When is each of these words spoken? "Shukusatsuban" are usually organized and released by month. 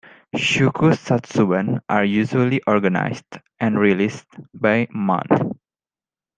"Shukusatsuban" 0.35 1.79
are 1.87 2.03
usually 2.03 2.59
organized 2.65 3.37
and 3.59 3.77
released 3.77 4.25
by 4.51 4.87
month. 4.89 5.51